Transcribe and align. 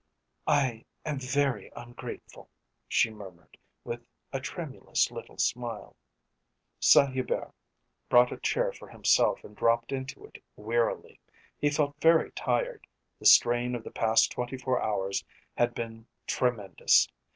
"I 0.47 0.83
am 1.05 1.19
very 1.19 1.71
ungrateful," 1.75 2.49
she 2.87 3.11
murmured, 3.11 3.55
with 3.83 4.03
a 4.33 4.39
tremulous 4.39 5.11
little 5.11 5.37
smile. 5.37 5.95
Saint 6.79 7.13
Hubert 7.13 7.53
brought 8.09 8.31
a 8.31 8.37
chair 8.39 8.73
for 8.73 8.87
himself 8.87 9.43
and 9.43 9.55
dropped 9.55 9.91
into 9.91 10.25
it 10.25 10.43
wearily. 10.55 11.19
He 11.59 11.69
felt 11.69 11.97
very 12.01 12.31
tired, 12.31 12.87
the 13.19 13.27
strain 13.27 13.75
of 13.75 13.83
the 13.83 13.91
past 13.91 14.31
twenty 14.31 14.57
four 14.57 14.81
hours 14.81 15.23
had 15.55 15.75
been 15.75 16.07
tremendous. 16.25 17.07